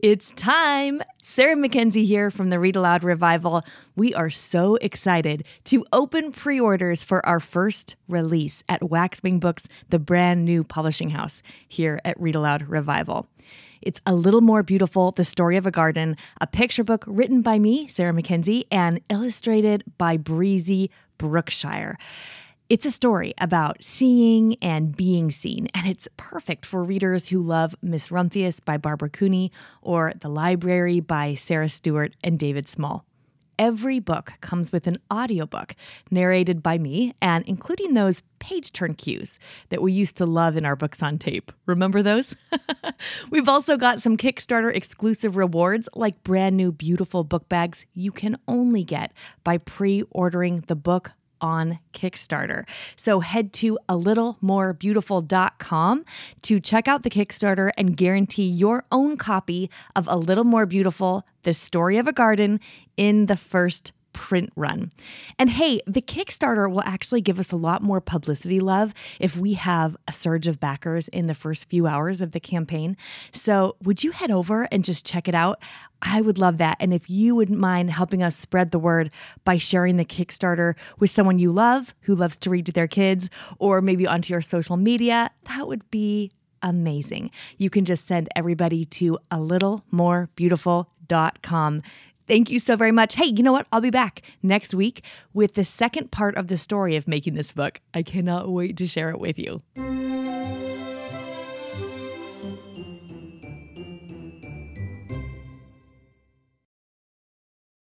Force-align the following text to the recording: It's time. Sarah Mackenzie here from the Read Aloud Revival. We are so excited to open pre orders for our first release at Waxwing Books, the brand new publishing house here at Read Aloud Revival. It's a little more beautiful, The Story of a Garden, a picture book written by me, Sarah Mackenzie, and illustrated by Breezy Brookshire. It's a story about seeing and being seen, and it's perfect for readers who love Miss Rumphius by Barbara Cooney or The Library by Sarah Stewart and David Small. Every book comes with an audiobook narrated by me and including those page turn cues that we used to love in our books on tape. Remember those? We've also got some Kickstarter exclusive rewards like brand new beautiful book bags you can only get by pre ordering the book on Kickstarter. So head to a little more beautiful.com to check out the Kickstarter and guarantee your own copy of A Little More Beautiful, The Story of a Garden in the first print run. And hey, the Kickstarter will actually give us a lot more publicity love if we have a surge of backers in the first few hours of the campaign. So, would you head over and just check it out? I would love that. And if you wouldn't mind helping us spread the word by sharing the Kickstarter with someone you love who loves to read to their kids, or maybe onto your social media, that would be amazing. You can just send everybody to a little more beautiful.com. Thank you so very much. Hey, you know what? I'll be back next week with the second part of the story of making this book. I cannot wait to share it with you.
It's 0.00 0.32
time. 0.34 1.02
Sarah 1.24 1.56
Mackenzie 1.56 2.04
here 2.04 2.30
from 2.30 2.50
the 2.50 2.60
Read 2.60 2.76
Aloud 2.76 3.02
Revival. 3.02 3.64
We 3.96 4.14
are 4.14 4.30
so 4.30 4.76
excited 4.76 5.44
to 5.64 5.84
open 5.92 6.30
pre 6.30 6.60
orders 6.60 7.02
for 7.02 7.24
our 7.26 7.40
first 7.40 7.96
release 8.06 8.62
at 8.68 8.88
Waxwing 8.88 9.40
Books, 9.40 9.66
the 9.88 9.98
brand 9.98 10.44
new 10.44 10.62
publishing 10.62 11.08
house 11.08 11.42
here 11.66 12.00
at 12.04 12.20
Read 12.20 12.36
Aloud 12.36 12.68
Revival. 12.68 13.26
It's 13.82 14.00
a 14.06 14.14
little 14.14 14.40
more 14.40 14.62
beautiful, 14.62 15.10
The 15.10 15.24
Story 15.24 15.56
of 15.56 15.66
a 15.66 15.72
Garden, 15.72 16.16
a 16.40 16.46
picture 16.46 16.84
book 16.84 17.02
written 17.08 17.42
by 17.42 17.58
me, 17.58 17.88
Sarah 17.88 18.12
Mackenzie, 18.12 18.66
and 18.70 19.00
illustrated 19.10 19.82
by 19.98 20.16
Breezy 20.16 20.92
Brookshire. 21.18 21.98
It's 22.70 22.84
a 22.84 22.90
story 22.90 23.32
about 23.38 23.82
seeing 23.82 24.54
and 24.56 24.94
being 24.94 25.30
seen, 25.30 25.68
and 25.72 25.86
it's 25.86 26.06
perfect 26.18 26.66
for 26.66 26.84
readers 26.84 27.28
who 27.28 27.40
love 27.40 27.74
Miss 27.80 28.10
Rumphius 28.10 28.62
by 28.62 28.76
Barbara 28.76 29.08
Cooney 29.08 29.50
or 29.80 30.12
The 30.20 30.28
Library 30.28 31.00
by 31.00 31.32
Sarah 31.32 31.70
Stewart 31.70 32.12
and 32.22 32.38
David 32.38 32.68
Small. 32.68 33.06
Every 33.58 34.00
book 34.00 34.34
comes 34.42 34.70
with 34.70 34.86
an 34.86 34.98
audiobook 35.10 35.76
narrated 36.10 36.62
by 36.62 36.76
me 36.76 37.14
and 37.22 37.42
including 37.48 37.94
those 37.94 38.22
page 38.38 38.70
turn 38.70 38.92
cues 38.92 39.38
that 39.70 39.80
we 39.80 39.90
used 39.90 40.18
to 40.18 40.26
love 40.26 40.54
in 40.54 40.66
our 40.66 40.76
books 40.76 41.02
on 41.02 41.16
tape. 41.16 41.50
Remember 41.64 42.02
those? 42.02 42.36
We've 43.30 43.48
also 43.48 43.78
got 43.78 44.02
some 44.02 44.18
Kickstarter 44.18 44.72
exclusive 44.72 45.36
rewards 45.36 45.88
like 45.94 46.22
brand 46.22 46.58
new 46.58 46.70
beautiful 46.70 47.24
book 47.24 47.48
bags 47.48 47.86
you 47.94 48.12
can 48.12 48.36
only 48.46 48.84
get 48.84 49.14
by 49.42 49.56
pre 49.56 50.02
ordering 50.10 50.64
the 50.66 50.76
book 50.76 51.12
on 51.40 51.78
Kickstarter. 51.92 52.68
So 52.96 53.20
head 53.20 53.52
to 53.54 53.78
a 53.88 53.96
little 53.96 54.38
more 54.40 54.72
beautiful.com 54.72 56.04
to 56.42 56.60
check 56.60 56.88
out 56.88 57.02
the 57.02 57.10
Kickstarter 57.10 57.70
and 57.76 57.96
guarantee 57.96 58.48
your 58.48 58.84
own 58.90 59.16
copy 59.16 59.70
of 59.96 60.06
A 60.08 60.16
Little 60.16 60.44
More 60.44 60.66
Beautiful, 60.66 61.26
The 61.42 61.52
Story 61.52 61.98
of 61.98 62.06
a 62.06 62.12
Garden 62.12 62.60
in 62.96 63.26
the 63.26 63.36
first 63.36 63.92
print 64.18 64.52
run. 64.56 64.90
And 65.38 65.48
hey, 65.48 65.80
the 65.86 66.02
Kickstarter 66.02 66.68
will 66.68 66.82
actually 66.82 67.20
give 67.20 67.38
us 67.38 67.52
a 67.52 67.56
lot 67.56 67.82
more 67.82 68.00
publicity 68.00 68.58
love 68.58 68.92
if 69.20 69.36
we 69.36 69.54
have 69.54 69.96
a 70.08 70.12
surge 70.12 70.48
of 70.48 70.58
backers 70.58 71.06
in 71.06 71.28
the 71.28 71.36
first 71.36 71.68
few 71.68 71.86
hours 71.86 72.20
of 72.20 72.32
the 72.32 72.40
campaign. 72.40 72.96
So, 73.32 73.76
would 73.84 74.02
you 74.02 74.10
head 74.10 74.32
over 74.32 74.66
and 74.72 74.84
just 74.84 75.06
check 75.06 75.28
it 75.28 75.36
out? 75.36 75.62
I 76.02 76.20
would 76.20 76.36
love 76.36 76.58
that. 76.58 76.78
And 76.80 76.92
if 76.92 77.08
you 77.08 77.36
wouldn't 77.36 77.60
mind 77.60 77.90
helping 77.90 78.20
us 78.20 78.34
spread 78.34 78.72
the 78.72 78.78
word 78.80 79.12
by 79.44 79.56
sharing 79.56 79.98
the 79.98 80.04
Kickstarter 80.04 80.74
with 80.98 81.10
someone 81.10 81.38
you 81.38 81.52
love 81.52 81.94
who 82.00 82.16
loves 82.16 82.36
to 82.38 82.50
read 82.50 82.66
to 82.66 82.72
their 82.72 82.88
kids, 82.88 83.30
or 83.60 83.80
maybe 83.80 84.04
onto 84.04 84.32
your 84.32 84.42
social 84.42 84.76
media, 84.76 85.30
that 85.44 85.68
would 85.68 85.88
be 85.92 86.32
amazing. 86.60 87.30
You 87.56 87.70
can 87.70 87.84
just 87.84 88.08
send 88.08 88.28
everybody 88.34 88.84
to 88.84 89.18
a 89.30 89.40
little 89.40 89.84
more 89.92 90.28
beautiful.com. 90.34 91.82
Thank 92.28 92.50
you 92.50 92.60
so 92.60 92.76
very 92.76 92.92
much. 92.92 93.16
Hey, 93.16 93.24
you 93.24 93.42
know 93.42 93.52
what? 93.52 93.66
I'll 93.72 93.80
be 93.80 93.90
back 93.90 94.20
next 94.42 94.74
week 94.74 95.02
with 95.32 95.54
the 95.54 95.64
second 95.64 96.10
part 96.10 96.36
of 96.36 96.48
the 96.48 96.58
story 96.58 96.94
of 96.94 97.08
making 97.08 97.34
this 97.34 97.52
book. 97.52 97.80
I 97.94 98.02
cannot 98.02 98.50
wait 98.50 98.76
to 98.76 98.86
share 98.86 99.08
it 99.10 99.18
with 99.18 99.38
you. 99.38 99.62